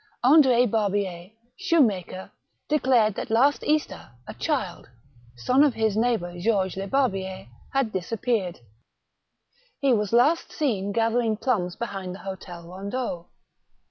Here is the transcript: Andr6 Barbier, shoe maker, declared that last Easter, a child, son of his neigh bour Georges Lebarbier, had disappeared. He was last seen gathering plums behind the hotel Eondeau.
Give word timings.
Andr6 0.25 0.71
Barbier, 0.71 1.29
shoe 1.59 1.79
maker, 1.83 2.31
declared 2.67 3.13
that 3.13 3.29
last 3.29 3.63
Easter, 3.63 4.09
a 4.27 4.33
child, 4.33 4.89
son 5.35 5.63
of 5.63 5.75
his 5.75 5.95
neigh 5.95 6.15
bour 6.17 6.39
Georges 6.39 6.75
Lebarbier, 6.75 7.47
had 7.73 7.91
disappeared. 7.91 8.61
He 9.79 9.93
was 9.93 10.11
last 10.11 10.51
seen 10.51 10.91
gathering 10.91 11.37
plums 11.37 11.75
behind 11.75 12.15
the 12.15 12.19
hotel 12.25 12.65
Eondeau. 12.65 13.27